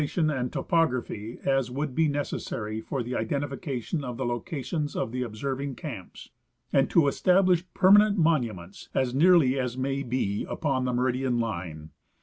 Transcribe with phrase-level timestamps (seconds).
[0.07, 5.21] tion and topography as would be necessary for the identification of the locations of the
[5.21, 6.31] observing camps,
[6.73, 11.91] and to establish perma nent monuments as nearly as may be upon the meridian line.